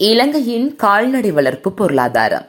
[0.00, 2.46] இலங்கையின் கால்நடை வளர்ப்பு பொருளாதாரம்.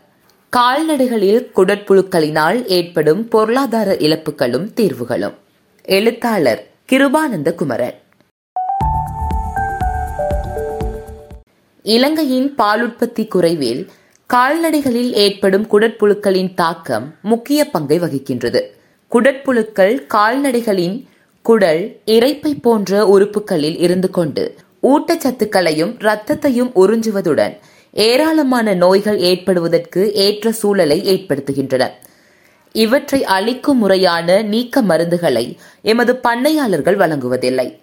[0.58, 5.34] கால்நடைகளில் குடற்புழுக்களினால் ஏற்படும் பொருளாதார இழப்புகளும் தீர்வுகளும்.
[5.84, 7.94] எழுத்தாளர் கிருபானந்த குமரன்
[11.84, 13.90] இலங்கையின் பாலுற்பத்தி குறைவில்
[14.34, 18.62] கால்நடைகளில் ஏற்படும் குடற்புழுக்களின் தாக்கம் முக்கிய பங்கை வகிக்கின்றது.
[19.12, 21.08] குடற்புழுக்கள் கால்நடைகளின்
[21.42, 27.58] குடல் இறைப்பை போன்ற உறுப்புகளில் இருந்து கொண்டு ஊட்டச்சத்துக்களையும் இரத்தத்தையும் உறிஞ்சுவதுடன்
[27.92, 31.88] ஏராளமான நோய்கள் ஏற்படுவதற்கு ஏற்ற சூழலை ஏற்படுத்துகின்றன.
[32.72, 37.80] இவற்றை அளிக்கும் முறையான நீக்க மருந்துகளை எமது பண்ணையாளர்கள் வழங்குவதில்லை.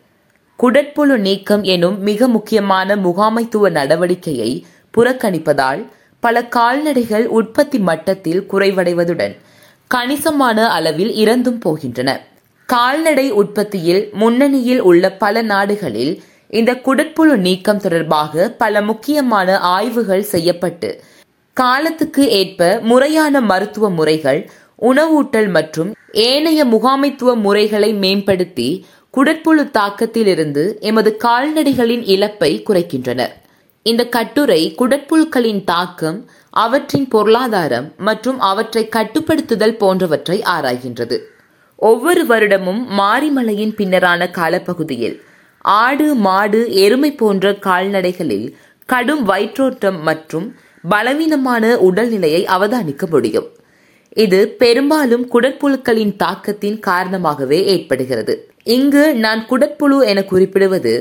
[0.58, 4.62] குடற்புழு நீக்கம் எனும் மிக முக்கியமான முகாமைத்துவ நடவடிக்கையை
[4.96, 5.86] புறக்கணிப்பதால்
[6.20, 9.36] பல கால்நடைகள் உற்பத்தி மட்டத்தில் குறைவடைவதுடன்
[9.88, 12.20] கணிசமான அளவில் இறந்தும் போகின்றன.
[12.66, 21.00] கால்நடை உற்பத்தியில் முன்னணியில் உள்ள பல நாடுகளில் இந்த குடற்புழு நீக்கம் தொடர்பாக பல முக்கியமான ஆய்வுகள் செய்யப்பட்டு
[21.52, 24.40] காலத்துக்கு ஏற்ப முறையான மருத்துவ முறைகள்
[24.82, 33.34] உணவூட்டல் மற்றும் ஏனைய முகாமைத்துவ முறைகளை மேம்படுத்தி குடற்புழு தாக்கத்திலிருந்து எமது கால்நடைகளின் இழப்பை குறைக்கின்றனர்.
[33.82, 36.18] இந்த கட்டுரை குடற்புழுக்களின் தாக்கம்
[36.50, 41.18] அவற்றின் பொருளாதாரம் மற்றும் அவற்றை கட்டுப்படுத்துதல் போன்றவற்றை ஆராய்கின்றது.
[41.76, 45.16] ஒவ்வொரு வருடமும் மாரிமலையின் பின்னரான காலப்பகுதியில்
[45.66, 48.48] ஆடு மாடு எருமை போன்ற கால்நடைகளில்
[48.88, 50.46] கடும் வயிற்றோட்டம் மற்றும்
[50.84, 53.48] பலவீனமான உடல்நிலையை அவதானிக்க முடியும்.
[54.16, 58.34] இது பெரும்பாலும் குடற்புழுக்களின் தாக்கத்தின் காரணமாகவே ஏற்படுகிறது.
[58.64, 60.92] இங்கு நான் குடற்புழு என குறிப்பிடுவது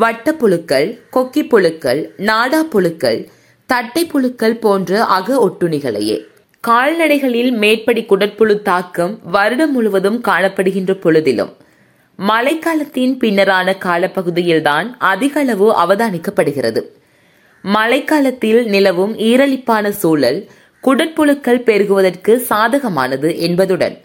[0.00, 3.20] வட்டப்புழுக்கள் கொக்கி புழுக்கள் நாடா புழுக்கள்
[3.66, 6.16] தட்டை புழுக்கள் போன்ற அக ஒட்டுணிகளையே
[6.64, 11.52] கால்நடைகளில் மேற்படி குடற்புழு தாக்கம் வருடம் முழுவதும் காணப்படுகின்ற பொழுதிலும்
[12.18, 16.82] மழைக்காலத்தின் பின்னரான காலப்பகுதியில்தான் அதிக அளவு அவதானிக்கப்படுகிறது.
[17.64, 20.48] மழைக்காலத்தில் நிலவும் ஈரலிப்பான சூழல்
[20.82, 23.96] குடற்புழுக்கள் பெருகுவதற்கு சாதகமானது என்பதுடன்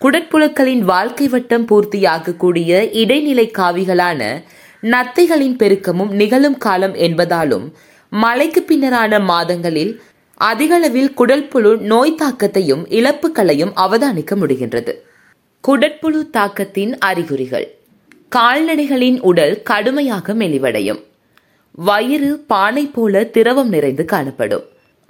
[0.00, 4.42] குடற்புழுக்களின் வாழ்க்கை வட்டம் பூர்த்தியாகக்கூடிய இடைநிலை காவிகளான
[4.82, 7.66] நத்தைகளின் பெருக்கமும் நிகழும் காலம் என்பதாலும்
[8.10, 10.00] மழைக்கு பின்னரான மாதங்களில்
[10.34, 14.92] அதிகளவில் குடல்புழு நோய் தாக்கத்தையும் இழப்புகளையும் அவதானிக்க முடிகின்றது.
[15.68, 17.74] குடற்புழு தாக்கத்தின் அறிகுறிகள்.
[18.36, 21.02] கால்நடைகளின் உடல் கடுமையாக மெலிவடையும்.
[21.70, 24.62] வயிறு பானை போல திரவம் நிறைந்து காணப்படும்.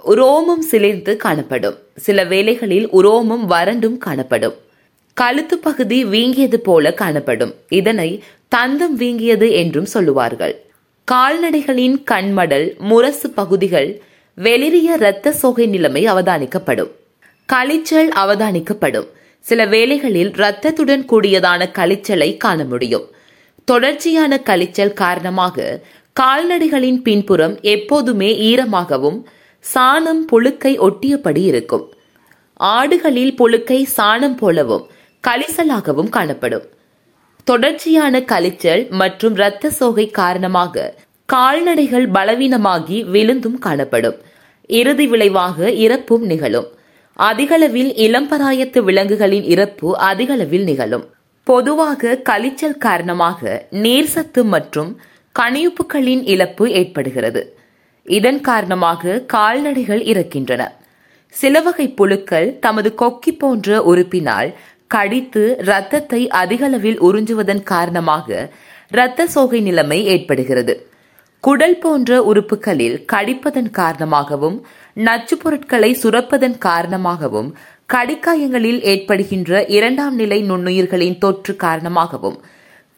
[0.05, 1.77] உரோமம் சிலிர்ந்து காணப்படும்.
[1.95, 4.53] சில வேளைகளில் உரோமம் வறண்டும் காணப்படும்.
[5.13, 7.53] கழுத்து பகுதி வீங்கியது போல காணப்படும்.
[7.69, 8.23] இதனை
[8.55, 10.65] தந்தம் வீங்கியது என்றும் சொல்லுவார்கள்.
[11.11, 14.01] கால்நடைகளின் கண்மடல் முரசு பகுதிகள்
[14.37, 16.91] வெளிரிய இரத்த சோகை நிலைமை அவதானிக்கப்படும்.
[17.53, 19.07] கழிச்சல் அவதானிக்கப்படும்.
[19.47, 23.05] சில வேளைகளில் இரத்தத்துடன் கூடியதான கழிச்சலை காண முடியும்.
[23.65, 25.81] தொடர்ச்சியான கழிச்சல் காரணமாக
[26.19, 29.19] கால்நடைகளின் பின்புறம் எப்போதுமே ஈரமாகவும்
[29.73, 31.93] சாணம் புழுக்கை ஒட்டியபடி இருக்கும்.
[32.59, 34.85] ஆடுகளில் புழுக்கை சாணம் போலவும்
[35.23, 36.65] கலிசலாகவும் காணப்படும்.
[37.43, 40.93] தொடர்ச்சியான கழிச்சல் மற்றும் இரத்த சோகை காரணமாக
[41.25, 44.17] கால்நடைகள் பலவீனமாகி விழுந்தும் காணப்படும்.
[44.67, 46.69] இறுதி விளைவாக இறப்பும் நிகழும்.
[47.15, 51.03] அதிகளவில் இளம்பராயத்து விலங்குகளின் இறப்பு அதிகளவில் நிகழும்.
[51.43, 54.99] பொதுவாக கழிச்சல் காரணமாக நீர்சத்து மற்றும்
[55.39, 57.57] கணியுப்புகளின் இழப்பு ஏற்படுகிறது.
[58.03, 60.61] இதன் காரணமாக கால்நடைகள் இறக்கின்றன.
[61.27, 64.53] சில வகை புழுக்கள் தமது கொக்கி போன்ற உறுப்பினால்
[64.87, 68.49] கடித்து இரத்தத்தை அதிகளவில் உறிஞ்சுவதன் காரணமாக
[68.89, 70.91] இரத்த சோகை நிலைமை ஏற்படுகிறது.
[71.39, 77.55] குடல் போன்ற உறுப்புகளில் கடிப்பதன் காரணமாகவும் நச்சு பொருட்களை சுரப்பதன் காரணமாகவும்
[77.93, 82.43] கடிக்காயங்களில் ஏற்படுகின்ற இரண்டாம் நிலை நுண்ணுயிர்களின் தொற்று காரணமாகவும்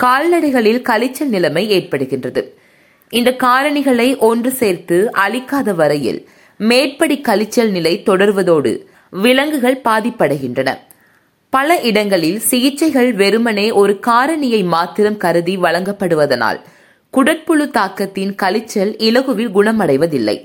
[0.03, 2.43] கால்நடைகளில் கழிச்சல் நிலைமை ஏற்படுகின்றது.
[3.09, 8.79] இந்த காரணிகளை ஒன்று சேர்த்து அழிக்காத வரையில் மேற்படி கழிச்சல் நிலை தொடர்வதோடு
[9.11, 10.77] விலங்குகள் பாதிப்படைகின்றன.
[11.49, 16.59] பல இடங்களில் சிகிச்சைகள் வெறுமனே ஒரு காரணியை மாத்திரம் கருதி வழங்கப்படுவதனால்
[17.13, 20.37] குடற்புழு தாக்கத்தின் கழிச்சல் இலகுவில் குணமடைவதில்லை.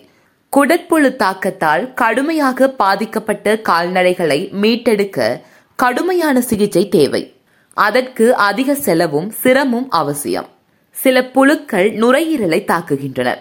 [0.56, 5.40] குடற்புழு தாக்கத்தால் கடுமையாக பாதிக்கப்பட்ட கால்நடைகளை மீட்டெடுக்க
[5.76, 7.34] கடுமையான சிகிச்சை தேவை.
[7.74, 10.48] அதற்கு அதிக செலவும் சிரமும் அவசியம்.
[10.90, 13.36] சில புழுக்கள் நுரையீரலை தாக்குகின்றன.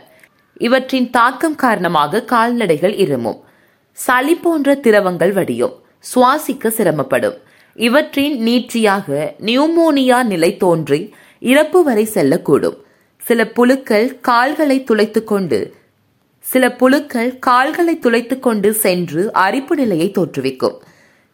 [0.58, 3.44] இவற்றின் தாக்கம் காரணமாக கால்நடைகள் இருமும்.
[3.92, 5.84] சளி போன்ற திரவங்கள் வடியும்.
[6.16, 7.38] சுவாசிக்க சிரமப்படும்.
[7.74, 12.76] இவற்றின் நீட்சியாக நியூமோனியா நிலை தோன்றி இறப்பு வரை செல்லக்கூடும்.
[13.18, 15.78] சில புழுக்கள் கால்களை துளைத்துக் கொண்டு
[16.52, 20.78] சில புழுக்கள் கால்களை துளைத்துக் கொண்டு சென்று அரிப்பு நிலையை தோற்றுவிக்கும்.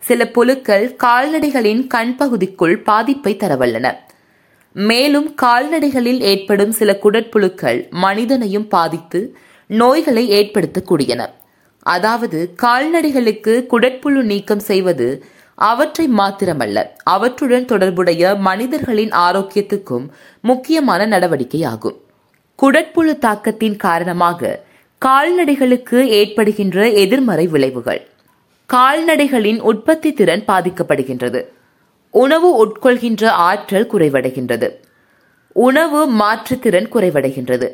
[0.03, 3.93] சில புழுக்கள் கால்நடைகளின் கண் பகுதிக்குள் பாதிப்பை தரவல்லன.
[4.73, 9.21] மேலும் கால்நடைகளில் ஏற்படும் சில குடற்புழுக்கள் மனிதனையும் பாதித்து
[9.67, 11.29] நோய்களை ஏற்படுத்தக்கூடியன.
[11.79, 15.09] அதாவது கால்நடைகளுக்கு குடற்புழு நீக்கம் செய்வது
[15.55, 20.07] அவற்றை மாத்திரமல்ல அவற்றுடன் தொடர்புடைய மனிதர்களின் ஆரோக்கியத்துக்கும்
[20.41, 21.99] முக்கியமான நடவடிக்கையாகும்.
[22.59, 24.63] குடற்புழு தாக்கத்தின் காரணமாக
[24.97, 28.07] கால்நடைகளுக்கு ஏற்படுகின்ற எதிர்மறை விளைவுகள்.
[28.65, 31.45] கால்நடைகளின் உற்பத்தி திறன் பாதிக்கப்படுகின்றது.
[32.11, 34.69] உணவு உட்கொள்கின்ற ஆற்றல் குறைவடைகின்றது.
[35.53, 37.69] உணவு மாற்றுத்திறன் குறைவடைகின்றது.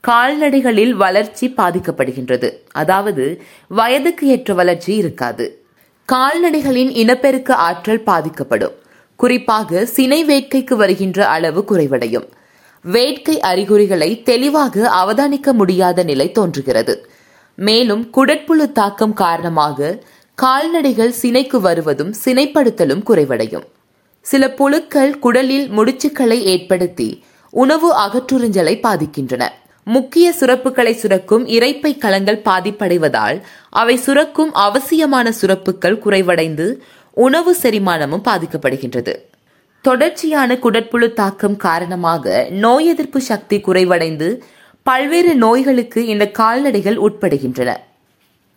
[0.00, 2.52] கால்நடைகளில் வளர்ச்சி பாதிக்கப்படுகின்றது.
[2.72, 5.64] அதாவது வயதுக்கு ஏற்ற வளர்ச்சி இருக்காது.
[6.12, 8.72] கால்நடைகளின் இனப்பெருக்க ஆற்றல் பாதிக்கப்படும்.
[9.16, 12.28] குறிப்பாக சினை வேட்கைக்கு வருகின்ற அளவு குறைவடையும்.
[12.82, 17.10] வேட்கை அறிகுறிகளை தெளிவாக அவதானிக்க முடியாத நிலை தோன்றுகிறது.
[17.56, 20.02] மேலும் குடற்புழு தாக்கம் காரணமாக
[20.34, 23.64] கால்நடைகள் சினைக்கு வருவதும் சினைப்படுத்தலும் குறைவடையும்.
[24.20, 29.48] சில புழுக்கள் குடலில் முடிச்சுக்களை ஏற்படுத்தி உணவு அகற்றுறிஞ்சலை பாதிக்கின்றன.
[29.84, 36.74] முக்கிய சுரப்புகளை சுரக்கும் இறைப்பை கலங்கள் பாதிப்படைவதால் அவை சுரக்கும் அவசியமான சுரப்புகள் குறைவடைந்து
[37.12, 39.14] உணவு செரிமானமும் பாதிக்கப்படுகின்றது.
[39.86, 44.40] தொடர்ச்சியான குடற்புழு தாக்கம் காரணமாக நோய் எதிர்ப்பு சக்தி குறைவடைந்து
[44.82, 47.70] பல்வேறு நோய்களுக்கு இந்த கால்நடைகள் உட்படுகின்றன.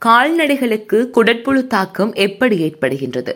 [0.01, 3.33] கால்நடைகளுக்கு குடற்புழு தாக்கம் எப்படி ஏற்படுகின்றது?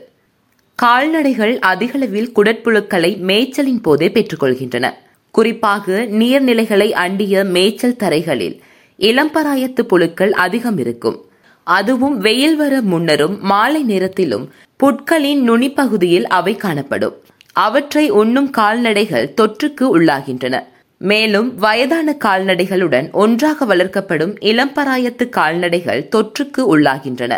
[0.75, 4.93] கால்நடைகள் அதிகளவில் குடற்புழுக்களை மேய்ச்சலின் போதே பெற்றுக்கொள்கின்றன.
[5.31, 8.59] குறிப்பாக நீர்நிலைகளை அண்டிய மேய்ச்சல் தரைகளில்
[8.99, 11.17] இளம்பராயத்து புழுக்கள் அதிகம் இருக்கும்.
[11.63, 14.51] அதுவும் வெயில் வர முன்னரும் மாலை நேரத்திலும்
[14.83, 17.17] புட்களின் நுனிப்பகுதியில் அவை காணப்படும்.
[17.65, 20.55] அவற்றை உண்ணும் கால்நடைகள் தொற்றுக்கு உள்ளாகின்றன.
[21.01, 27.33] மேலும் வயதான கால்நடைகளுடன் ஒன்றாக வளர்க்கப்படும் இளம்பராயத்து கால்நடைகள் தொற்றுக்கு உள்ளாகின்றன.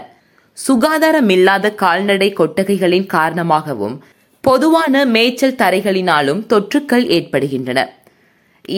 [0.58, 3.96] சுகாதாரமில்லாத கால்நடை கொட்டகைகளின் காரணமாகவும்
[4.44, 7.80] பொதுவான மேய்ச்சல் தரைகளினாலும் தொற்றுக்கள் ஏற்படுகின்றன.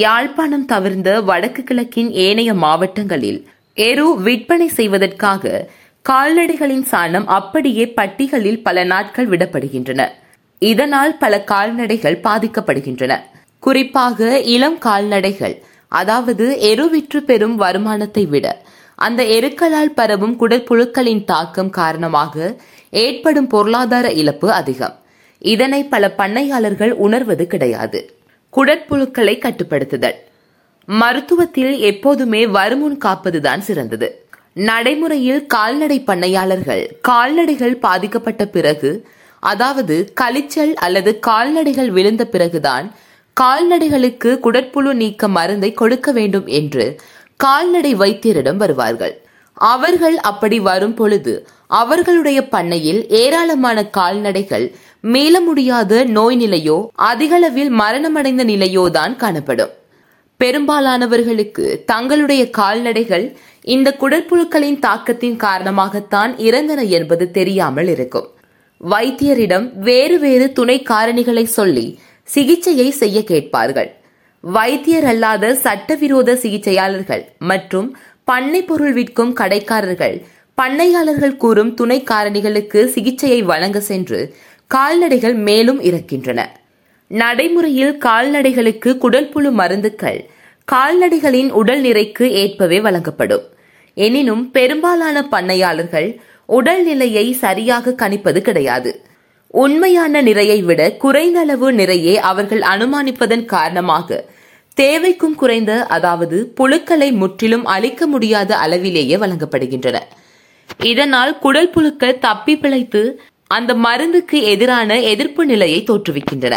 [0.03, 3.39] யாழ்ப்பாணம் தவிர்ந்த வடக்கு கிழக்கின் ஏனைய மாவட்டங்களில்
[3.87, 5.53] எரு விற்பனை செய்வதற்காக
[6.05, 10.01] கால்நடைகளின் சாணம் அப்படியே பட்டிகளில் பல நாட்கள் விடப்படுகின்றன.
[10.71, 13.13] இதனால் பல கால்நடைகள் பாதிக்கப்படுகின்றன.
[13.63, 15.55] குறிப்பாக இளம் கால்நடைகள்
[15.87, 18.47] அதாவது எரு விற்று பெறும் வருமானத்தை விட
[19.05, 22.35] அந்த எருக்களால் பரவும் குடற்புழுக்களின் தாக்கம் காரணமாக
[23.03, 24.95] ஏற்படும் பொருளாதார இழப்பு அதிகம்.
[25.41, 27.99] இதனை பல பண்ணையாளர்கள் உணர்வது கிடையாது.
[28.53, 30.17] குடற்புழுக்களை கட்டுப்படுத்துதல்.
[30.87, 34.07] மருத்துவத்தில் எப்போதுமே வருமுன் காப்பதுதான் சிறந்தது.
[34.67, 38.91] நடைமுறையில் கால்நடை பண்ணையாளர்கள் கால்நடைகள் பாதிக்கப்பட்ட பிறகு
[39.51, 42.87] அதாவது கழிச்சல் அல்லது கால்நடைகள் விழுந்த பிறகுதான்
[43.37, 46.85] கால்நடைகளுக்கு குடற்புழு நீக்க மருந்தை கொடுக்க வேண்டும் என்று
[47.37, 49.13] கால்நடை வைத்தியரிடம் வருவார்கள்.
[49.57, 51.33] அவர்கள் அப்படி வரும் பொழுது
[51.81, 54.65] அவர்களுடைய பண்ணையில் ஏராளமான கால்நடைகள்
[55.13, 56.77] மீள முடியாத நோய் நிலையோ
[57.09, 59.73] அதிகளவில் மரணமடைந்த நிலையோ தான் காணப்படும்.
[60.39, 63.25] பெரும்பாலானவர்களுக்கு தங்களுடைய கால்நடைகள்
[63.75, 68.27] இந்த குடற்புழுக்களின் தாக்கத்தின் காரணமாகத்தான் இறந்தன என்பது தெரியாமல் இருக்கும்.
[68.91, 71.85] வைத்தியரிடம் வேறு வேறு துணை காரணிகளை சொல்லி
[72.23, 73.89] சிகிச்சையை செய்ய கேட்பார்கள்.
[74.43, 77.87] வைத்தியர் அல்லாத சட்டவிரோத சிகிச்சையாளர்கள் மற்றும்
[78.23, 80.15] பண்ணை பொருள் விற்கும் கடைக்காரர்கள்
[80.61, 84.19] பண்ணையாளர்கள் கூறும் துணை காரணிகளுக்கு சிகிச்சையை வழங்க சென்று
[84.67, 86.41] கால்நடைகள் மேலும் இறக்கின்றன.
[87.07, 90.19] நடைமுறையில் கால்நடைகளுக்கு குடல்புழு மருந்துகள்
[90.67, 93.47] கால்நடைகளின் உடல் நிறைக்கு ஏற்பவே வழங்கப்படும்.
[93.93, 96.09] எனினும் பெரும்பாலான பண்ணையாளர்கள்
[96.45, 99.05] உடல் நிலையை சரியாக கணிப்பது கிடையாது.
[99.47, 104.31] உண்மையான நிறையை விட குறைந்தளவு நிறையே அவர்கள் அனுமானிப்பதன் காரணமாக
[104.81, 109.99] தேவைக்கும் குறைந்த அதாவது புழுக்களை முற்றிலும் அழிக்க முடியாத அளவிலேயே வழங்கப்படுகின்றன.
[110.79, 116.55] இதனால் குடல் புழுக்கள் தப்பி பிழைத்து அந்த மருந்துக்கு எதிரான எதிர்ப்பு நிலையை தோற்றுவிக்கின்றன.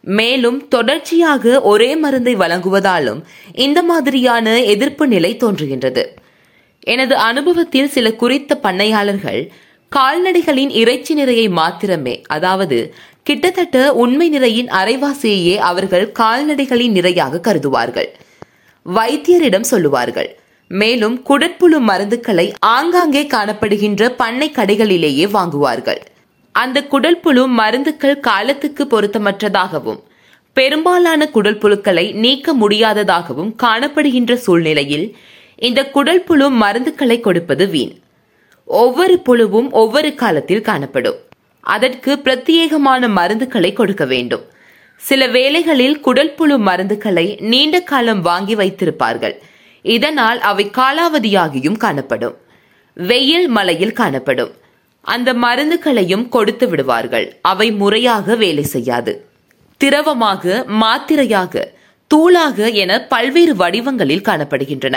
[0.00, 3.20] மேலும் தொடர்ச்சியாக ஒரே மருந்தை வழங்குவதாலும்
[3.54, 6.04] இந்த மாதிரியான எதிர்ப்பு நிலை தோன்றுகின்றது.
[6.92, 9.40] எனது அனுபவத்தில் சில குறித்த பண்ணையாளர்கள்
[9.92, 12.78] கால்நடைகளின் இறைச்சி நிறையை மாத்திரமே அதாவது
[13.22, 18.08] கிட்டத்தட்ட உண்மை நிறையின் அரைவாசியையே அவர்கள் கால்நடைகளின் நிறையாக கருதுவார்கள்.
[18.86, 20.30] வைத்தியரிடம் சொல்லுவார்கள்
[20.70, 26.00] மேலும் குடற்புழு மருந்துகளை ஆங்காங்கே காணப்படுகின்ற பண்ணை கடைகளிலேயே வாங்குவார்கள்.
[26.54, 30.00] அந்த குடல்புழு மருந்துகள் காலத்துக்கு பொருத்தமற்றதாகவும்
[30.56, 35.06] பெரும்பாலான குடல் புழுக்களை நீக்க முடியாததாகவும் காணப்படுகின்ற சூழ்நிலையில்
[35.66, 37.94] இந்த குடல் புழு மருந்துகளை கொடுப்பது வீண்.
[38.64, 41.18] ஒவ்வொரு புழுவும் ஒவ்வொரு காலத்தில் காணப்படும்.
[41.60, 44.44] அதற்கு பிரத்யேகமான மருந்துகளை கொடுக்க வேண்டும்.
[44.96, 49.36] சில வேளைகளில் குடல் புழு மருந்துகளை நீண்ட காலம் வாங்கி வைத்திருப்பார்கள்.
[49.82, 52.36] இதனால் அவை காலாவதியாகியும் காணப்படும்.
[52.94, 54.52] வெயில் மலையில் காணப்படும்.
[55.00, 57.36] அந்த மருந்துகளையும் கொடுத்து விடுவார்கள்.
[57.42, 59.26] அவை முறையாக வேலை செய்யாது.
[59.76, 61.66] திரவமாக மாத்திரையாக
[62.14, 64.96] தூளாக என பல்வேறு வடிவங்களில் காணப்படுகின்றன.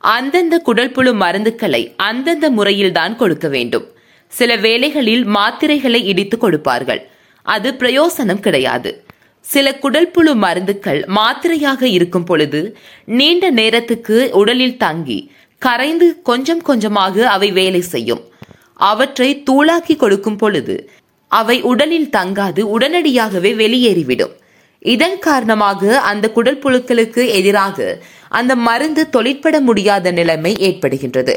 [0.00, 3.86] அந்தந்த குடல்புழு மருந்துகளை அந்தந்த முறையில்தான் கொடுக்க வேண்டும்.
[4.28, 7.02] சில வேளைகளில் மாத்திரைகளை இடித்து கொடுப்பார்கள்.
[7.42, 9.04] அது பிரயோசனம் கிடையாது.
[9.40, 17.80] சில குடல்புழு மருந்துகள் மாத்திரையாக இருக்கும் பொழுது நீண்ட நேரத்துக்கு உடலில் தங்கி கரைந்து கொஞ்சம் கொஞ்சமாக அவை வேலை
[17.80, 18.22] செய்யும்.
[18.74, 20.90] அவற்றை தூளாக்கி கொடுக்கும் பொழுது
[21.28, 24.34] அவை உடலில் தங்காது உடனடியாகவே வெளியேறிவிடும்.
[24.82, 31.34] இதன் காரணமாக அந்த குடல் புழுக்களுக்கு எதிராக அந்த மருந்து தொழிற்பட முடியாத நிலைமை ஏற்படுகின்றது.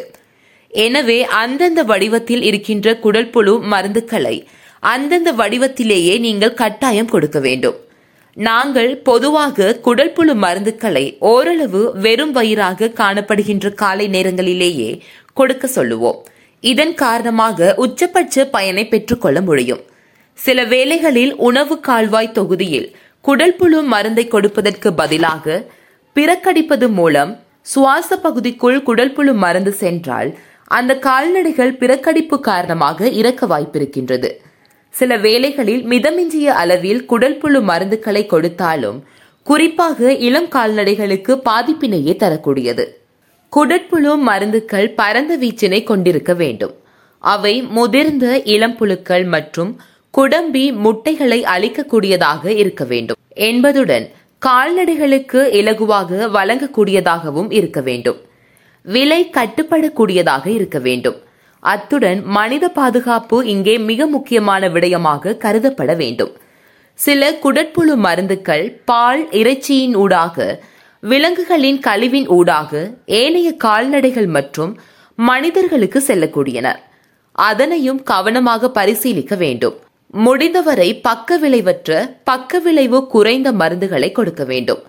[0.71, 4.35] எனவே அந்தந்த வடிவத்தில் இருக்கின்ற குடல்புழு மருந்துகளை
[4.79, 7.77] அந்தந்த வடிவத்திலேயே நீங்கள் கட்டாயம் கொடுக்க வேண்டும்.
[8.33, 15.01] நாங்கள் பொதுவாக குடல்புழு மருந்துகளை ஓரளவு வெறும் வயிறாக காணப்படுகின்ற காலை நேரங்களிலேயே
[15.33, 16.19] கொடுக்க சொல்லுவோம்.
[16.59, 19.81] இதன் காரணமாக உச்சபட்ச பயனை பெற்றுக்கொள்ள முடியும்.
[20.33, 22.87] சில வேளைகளில் உணவு கால்வாய் தொகுதியில்
[23.23, 25.45] குடல்புழு மருந்தை கொடுப்பதற்கு பதிலாக
[26.15, 30.29] பிறக்கடிப்பது மூலம் சுவாச பகுதிக்குள் குடல்புழு மருந்து சென்றால்
[30.67, 34.29] அந்த கால்நடைகள் பிறக்கடிப்பு காரணமாக இறக்க வாய்ப்பிருக்கின்றது.
[34.93, 38.99] சில வேளைகளில் மிதமிஞ்சிய அளவில் குடல்புழு மருந்துகளை கொடுத்தாலும்
[39.43, 42.85] குறிப்பாக இளம் கால்நடைகளுக்கு பாதிப்பினையே தரக்கூடியது.
[43.53, 46.75] குடற்புழு மருந்துகள் பரந்த வீச்சினை கொண்டிருக்க வேண்டும்.
[47.23, 49.73] அவை முதிர்ந்த இளம் புழுக்கள் மற்றும்
[50.13, 53.17] குடம்பி முட்டைகளை அளிக்கக்கூடியதாக இருக்க வேண்டும்.
[53.47, 54.05] என்பதுடன்
[54.41, 58.19] கால்நடைகளுக்கு இலகுவாக வழங்கக்கூடியதாகவும் இருக்க வேண்டும்.
[58.85, 61.17] விலை கட்டுப்படக்கூடியதாக இருக்க வேண்டும்.
[61.63, 66.33] அத்துடன் மனித பாதுகாப்பு இங்கே மிக முக்கியமான விடயமாக கருதப்பட வேண்டும்.
[66.99, 70.37] சில குடற்புழு மருந்துகள் பால் இறைச்சியின் ஊடாக
[71.03, 72.71] விலங்குகளின் கழிவின் ஊடாக
[73.21, 74.73] ஏனைய கால்நடைகள் மற்றும்
[75.15, 76.67] மனிதர்களுக்கு செல்லக்கூடியன.
[77.47, 79.75] அதனையும் கவனமாக பரிசீலிக்க வேண்டும்.
[80.13, 84.81] முடிந்தவரை பக்க விளைவற்ற பக்க விளைவு குறைந்த மருந்துகளை கொடுக்க வேண்டும்.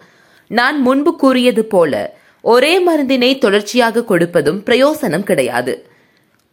[0.49, 5.87] நான் முன்பு கூறியது போல ஒரே மருந்தினை தொடர்ச்சியாக கொடுப்பதும் பிரயோசனம் கிடையாது.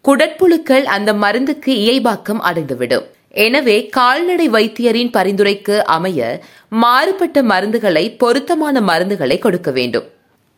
[0.01, 3.03] குடற்புழுக்கள் அந்த மருந்துக்கு இயல்பாக்கம் அடைந்துவிடும்.
[3.29, 10.07] எனவே கால்நடை வைத்தியரின் பரிந்துரைக்கு அமைய மாறுபட்ட மருந்துகளை பொருத்தமான மருந்துகளை கொடுக்க வேண்டும்.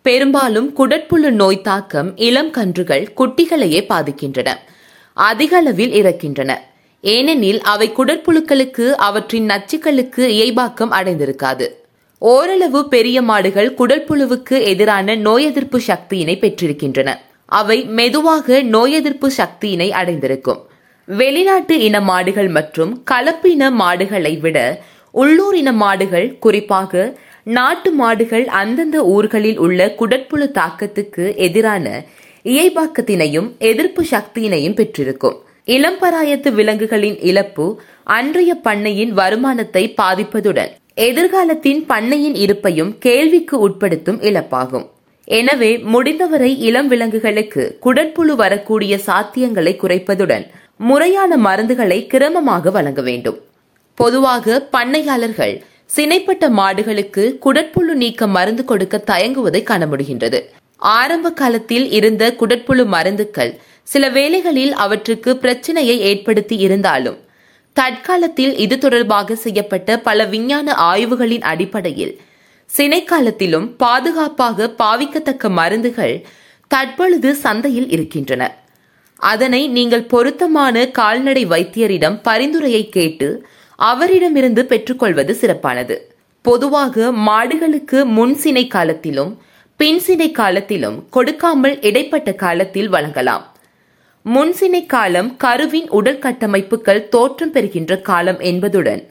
[0.02, 4.52] பெரும்பாலும் குடற்புழு நோய் தாக்கம் இளம் கன்றுகள் குட்டிகளையே பாதிக்கின்றன.
[5.14, 6.72] அதிகளவில் இறக்கின்றன.
[7.04, 11.66] ஏனெனில் அவை குடற்புழுக்களுக்கு அவற்றின் நச்சுக்களுக்கு இயல்பாக்கம் அடைந்திருக்காது.
[12.22, 17.10] ஓரளவு பெரிய மாடுகள் குடற்புழுவுக்கு எதிரான நோய் எதிர்ப்பு சக்தியினை பெற்றிருக்கின்றன.
[17.46, 20.62] அவை மெதுவாக நோய் எதிர்ப்பு சக்தியினை அடைந்திருக்கும்.
[21.06, 24.58] வெளிநாட்டு இன மாடுகள் மற்றும் கலப்பு இன மாடுகளை விட
[25.12, 27.04] உள்ளூர் இன மாடுகள் குறிப்பாக
[27.58, 32.06] நாட்டு மாடுகள் அந்தந்த ஊர்களில் உள்ள குடற்புழு தாக்கத்துக்கு எதிரான
[32.46, 35.38] இயல்பாக்கத்தினையும் எதிர்ப்பு சக்தியினையும் பெற்றிருக்கும்.
[35.68, 37.66] இளம்பராயத்து விலங்குகளின் இழப்பு
[38.16, 40.72] அன்றைய பண்ணையின் வருமானத்தை பாதிப்பதுடன்
[41.08, 44.86] எதிர்காலத்தின் பண்ணையின் இருப்பையும் கேள்விக்கு உட்படுத்தும் இழப்பாகும்.
[45.28, 50.46] எனவே முடிந்தவரை இளம் விலங்குகளுக்கு குடற்புழு வரக்கூடிய சாத்தியங்களை குறைப்பதுடன்
[50.90, 53.38] முறையான மருந்துகளை கிரமமாக வழங்க வேண்டும்.
[53.98, 55.56] பொதுவாக பண்ணையாளர்கள்
[55.96, 60.42] சினைப்பட்ட மாடுகளுக்கு குடற்புழு நீக்க மருந்து கொடுக்க தயங்குவதை காண முடிகின்றது.
[60.92, 63.52] ஆரம்ப காலத்தில் இருந்த குடற்புழு மருந்துகள்
[63.84, 67.18] சில வேளைகளில் அவற்றுக்கு பிரச்சனையை ஏற்படுத்தி இருந்தாலும்
[67.74, 72.14] தற்காலத்தில் இது தொடர்பாக செய்யப்பட்ட பல விஞ்ஞான ஆய்வுகளின் அடிப்படையில்
[72.70, 76.16] சினைக்காலத்திலும் பாதுகாப்பாக பாவிக்கத்தக்க மருந்துகள்
[76.68, 78.44] தற்பொழுது சந்தையில் இருக்கின்றன.
[79.16, 83.28] அதனை நீங்கள் பொருத்தமான கால்நடை வைத்தியரிடம் பரிந்துரையை கேட்டு
[83.80, 85.96] அவரிடமிருந்து பெற்றுக்கொள்வது சிறப்பானது.
[86.46, 89.32] பொதுவாக மாடுகளுக்கு முன் சினை காலத்திலும்
[89.80, 93.44] பின்சினை காலத்திலும் கொடுக்காமல் இடைப்பட்ட காலத்தில் வழங்கலாம்.
[94.26, 99.02] முன்சினை காலம் கருவின் உடல் கட்டமைப்புகள் தோற்றம் பெறுகின்ற காலம் என்பதுடன்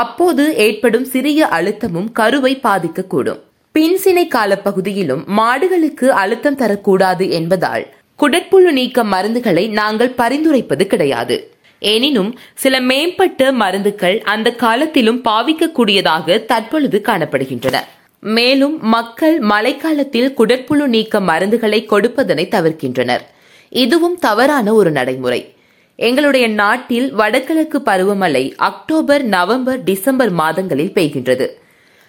[0.00, 3.40] அப்போது ஏற்படும் சிறிய அழுத்தமும் கருவை பாதிக்கக்கூடும்.
[3.74, 7.86] பின்சினை கால பகுதியிலும் மாடுகளுக்கு அழுத்தம் தரக்கூடாது என்பதால்
[8.18, 11.36] குடற்புழு நீக்க மருந்துகளை நாங்கள் பரிந்துரைப்பது கிடையாது.
[11.78, 17.78] எனினும் சில மேம்பட்ட மருந்துகள் அந்த காலத்திலும் பாவிக்கக்கூடியதாக தற்பொழுது காணப்படுகின்றன.
[18.24, 23.20] மேலும் மக்கள் மழைக்காலத்தில் குடற்புழு நீக்க மருந்துகளை கொடுப்பதனை தவிர்க்கின்றனர்.
[23.68, 25.54] இதுவும் தவறான ஒரு நடைமுறை.
[25.96, 31.48] எங்களுடைய நாட்டில் வடகிழக்கு பருவமழை அக்டோபர் நவம்பர் டிசம்பர் மாதங்களில் பெய்கின்றது.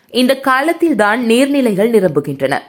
[0.10, 2.60] இந்த காலத்தில்தான் நீர்நிலைகள் நிரம்புகின்றன.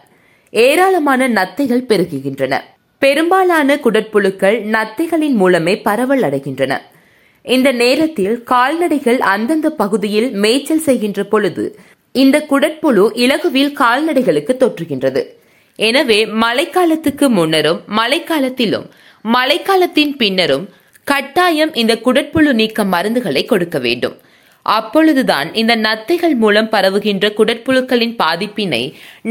[0.50, 2.61] ஏராளமான நத்தைகள் பெருகுகின்றன.
[2.99, 6.79] பெரும்பாலான குடற்புழுக்கள் நத்தைகளின் மூலமே பரவல் அடைகின்றன.
[7.43, 11.79] இந்த நேரத்தில் கால்நடைகள் அந்தந்த பகுதியில் மேய்ச்சல் செய்கின்ற பொழுது
[12.20, 15.23] இந்த குடற்புழு இலகுவில் கால்நடைகளுக்கு தொற்றுகின்றது.
[15.78, 18.87] எனவே மழைக்காலத்துக்கு முன்னரும் மழைக்காலத்திலும்
[19.35, 20.64] மழைக்காலத்தின் பின்னரும்
[21.04, 24.16] கட்டாயம் இந்த குடற்புழு நீக்க மருந்துகளை கொடுக்க வேண்டும்.
[24.66, 28.82] அப்பொழுதுதான் இந்த நத்தைகள் மூலம் பரவுகின்ற குடற்புழுக்களின் பாதிப்பினை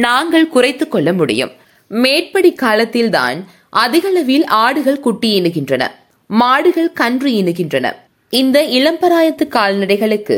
[0.05, 1.51] நாங்கள் குறைத்துக் கொள்ள முடியும்.
[1.91, 3.39] மேற்படி காலத்தில்தான்
[3.69, 5.83] அதிகளவில் ஆடுகள் குட்டி இணுகின்றன
[6.29, 7.87] மாடுகள் கன்று இணுகின்றன.
[8.33, 10.37] இந்த இளம்பராயத்து கால்நடைகளுக்கு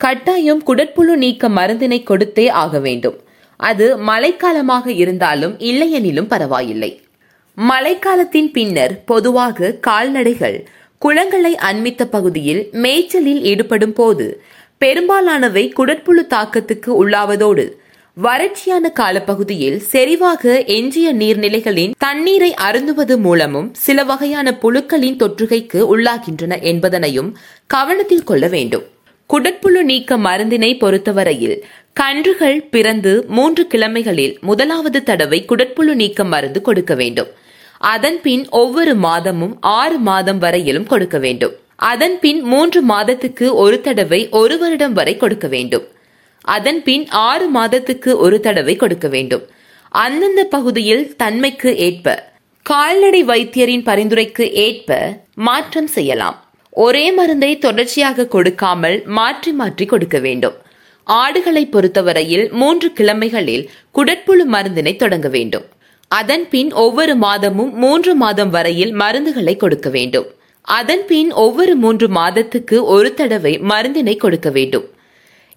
[0.00, 3.16] கட்டாயம் குடற்புழு நீக்க மருந்தினை கொடுத்தே ஆக வேண்டும்.
[3.56, 6.90] அது மழைக்காலமாக இருந்தாலும் இல்லையெனிலும் பரவாயில்லை.
[7.56, 10.58] மழைக்காலத்தின் பின்னர் பொதுவாக கால்நடைகள்
[11.04, 14.42] குளங்களை அண்மித்த பகுதியில் மேய்ச்சலில் ஈடுபடும் போது
[14.78, 17.66] பெரும்பாலானவை குடற்புழு தாக்கத்துக்கு உள்ளாவதோடு
[18.16, 27.32] வறட்சியான காலப்பகுதியில் செறிவாக எஞ்சிய நீர்நிலைகளின் தண்ணீரை அருந்துவது மூலமும் சில வகையான புழுக்களின் தொற்றுகைக்கு உள்ளாகின்றன என்பதனையும்
[27.66, 28.86] கவனத்தில் கொள்ள வேண்டும்.
[29.32, 37.26] குடற்புழு நீக்க மருந்தினை பொறுத்தவரையில் கன்றுகள் பிறந்து மூன்று கிழமைகளில் முதலாவது தடவை குடற்புழு நீக்க மருந்து கொடுக்க வேண்டும்.
[37.78, 41.52] அதன்பின் ஒவ்வொரு மாதமும் ஆறு மாதம் வரையிலும் கொடுக்க வேண்டும்.
[41.76, 45.84] அதன் பின் மூன்று மாதத்துக்கு ஒரு தடவை ஒரு வருடம் வரை கொடுக்க வேண்டும்.
[46.40, 49.46] அதன் பின் ஆறு மாதத்துக்கு ஒரு தடவை கொடுக்க வேண்டும்.
[49.88, 52.32] அந்தந்த பகுதியில் தன்மைக்கு ஏற்ப
[52.62, 56.47] கால்நடை வைத்தியரின் பரிந்துரைக்கு ஏற்ப மாற்றம் செய்யலாம்.
[56.84, 60.56] ஒரே மருந்தை தொடர்ச்சியாக கொடுக்காமல் மாற்றி மாற்றி கொடுக்க வேண்டும்.
[61.06, 63.64] ஆடுகளை பொறுத்தவரையில் மூன்று கிழமைகளில்
[63.96, 65.64] குடற்புழு மருந்தினை தொடங்க வேண்டும்.
[66.10, 70.28] அதன் பின் ஒவ்வொரு மாதமும் மூன்று மாதம் வரையில் மருந்துகளை கொடுக்க வேண்டும்.
[70.78, 74.86] அதன் பின் ஒவ்வொரு மூன்று மாதத்துக்கு ஒரு தடவை மருந்தினை கொடுக்க வேண்டும்.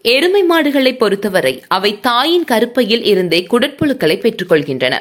[0.06, 4.96] எருமை மாடுகளை பொறுத்தவரை அவை தாயின் கருப்பையில் இருந்தே குடற்புழுக்களை பெற்றுக்கொள்கின்றன.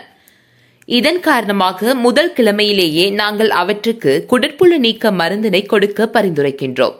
[0.96, 6.96] இதன் காரணமாக முதல் கிழமையிலேயே நாங்கள் அவற்றுக்கு குடற்புழு நீக்க மருந்தினை கொடுக்க பரிந்துரைக்கின்றோம்.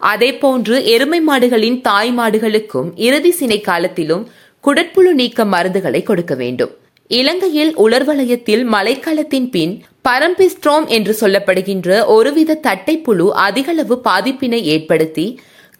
[0.00, 4.24] அதேபோன்று எருமை மாடுகளின் தாய் மாடுகளுக்கும் இறுதி சினை காலத்திலும்
[4.64, 6.72] குடற்புழு நீக்க மருந்துகளை கொடுக்க வேண்டும்.
[7.10, 9.74] இலங்கையில் உலர்வலயத்தில் மழைக்காலத்தின் பின்
[10.08, 15.26] பரம்பிஸ்ட்ரோம் என்று சொல்லப்படுகின்ற ஒருவித தட்டைப்புழு அதிகளவு பாதிப்பினை ஏற்படுத்தி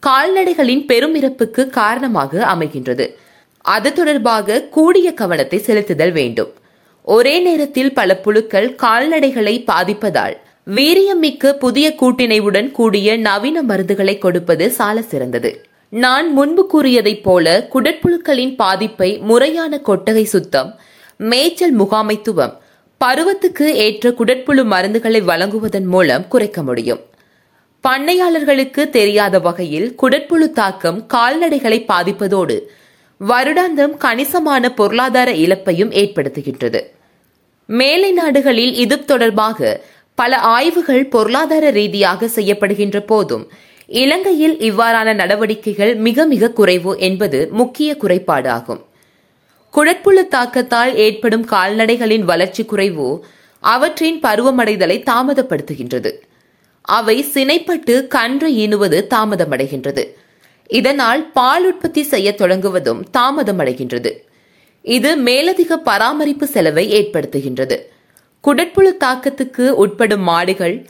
[0.03, 3.07] கால்நடைகளின் பெருமிறப்புக்கு காரணமாக அமைகின்றது.
[3.77, 6.53] அது தொடர்பாக கூடிய கவனத்தை செலுத்துதல் வேண்டும்.
[7.07, 10.37] ஒரே நேரத்தில் பல புழுக்கள் கால்நடைகளை பாதிப்பதால்
[10.75, 15.67] வீரியமிக்க புதிய கூட்டினைவுடன் கூடிய நவீன மருந்துகளை கொடுப்பது சால சிறந்தது.
[15.89, 20.81] நான் முன்பு கூறியதைப் போல குடற்புழுக்களின் பாதிப்பை முறையான கொட்டகை சுத்தம்
[21.17, 22.55] மேய்ச்சல் முகாமைத்துவம்
[23.01, 27.01] பருவத்துக்கு ஏற்ற குடற்புழு மருந்துகளை வழங்குவதன் மூலம் குறைக்க முடியும்.
[27.89, 32.59] பண்ணையாளர்களுக்கு தெரியாத வகையில் குடற்புழு தாக்கம் கால்நடைகளை பாதிப்பதோடு
[33.21, 36.81] வருடாந்தம் கணிசமான பொருளாதார இழப்பையும் ஏற்படுத்துகின்றது.
[37.67, 43.51] மேலை நாடுகளில் இது தொடர்பாக பல ஆய்வுகள் பொருளாதார ரீதியாக செய்யப்படுகின்ற போதும்
[43.87, 48.81] இலங்கையில் இவ்வாறான நடவடிக்கைகள் மிக மிக குறைவு என்பது முக்கிய குறைபாடாகும்.
[49.73, 53.25] குடற்புழு தாக்கத்தால் ஏற்படும் கால்நடைகளின் வளர்ச்சி குறைவு
[53.61, 56.13] அவற்றின் பருவமடைதலை தாமதப்படுத்துகின்றது.
[56.81, 60.05] அவை சினைப்பட்டு கன்று ஈனுவது தாமதமடைகின்றது.
[60.67, 64.24] இதனால் பால் உற்பத்தி செய்ய தொடங்குவதும் தாமதமடைகின்றது.
[64.85, 67.77] இது மேலதிக பராமரிப்பு செலவை ஏற்படுத்துகின்றது.
[68.45, 70.87] குடற்புழு தாக்கத்துக்கு உட்படும் மாடுகள்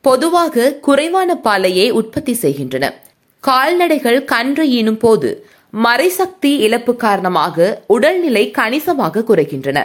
[0.00, 2.92] பொதுவாக குறைவான பாலையே உற்பத்தி செய்கின்றன.
[3.40, 5.30] கால்நடைகள் கன்று ஈனும் போது
[5.84, 9.78] மறைசக்தி இழப்பு காரணமாக உடல்நிலை கணிசமாக குறைகின்றன.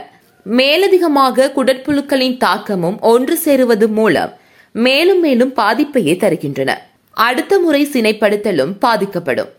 [0.46, 4.34] மேலதிகமாக குடற்புழுக்களின் தாக்கமும் ஒன்று சேருவது மூலம்
[4.72, 6.74] மேலும் மேலும் பாதிப்பையே தருகின்றன.
[7.12, 9.50] அடுத்த முறை சினைப்படுத்தலும் பாதிக்கப்படும்.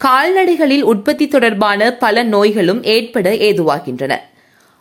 [0.00, 4.12] கால்நடைகளில் உற்பத்தி தொடர்பான பல நோய்களும் ஏற்பட ஏதுவாகின்றன.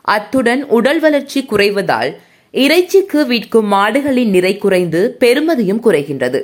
[0.02, 2.12] அத்துடன் உடல் வளர்ச்சி குறைவதால்
[2.54, 6.42] இறைச்சிக்கு விற்கும் மாடுகளின் நிறை குறைந்து பெருமதியும் குறைகின்றது.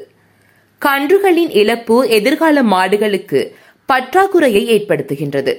[0.81, 3.51] கன்றுகளின் இழப்பு எதிர்கால மாடுகளுக்கு
[3.89, 5.53] பற்றாக்குறையை ஏற்படுத்துகின்றது.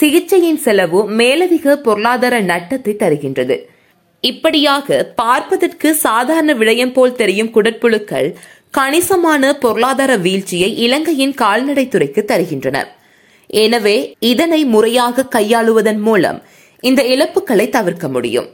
[0.00, 3.56] சிகிச்சையின் செலவு மேலதிக பொருளாதார நட்டத்தை தருகின்றது.
[4.20, 8.34] இப்படியாக பார்ப்பதற்கு சாதாரண விடயம் போல் தெரியும் குடற்புழுக்கள்
[8.74, 12.78] கணிசமான பொருளாதார வீழ்ச்சியை இலங்கையின் கால்நடைத்துறைக்கு தருகின்றன
[13.50, 16.42] எனவே இதனை முறையாக கையாளுவதன் மூலம்
[16.82, 18.48] இந்த இழப்புகளை தவிர்க்க முடியும்.